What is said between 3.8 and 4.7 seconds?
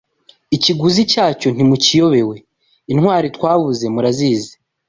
murazizi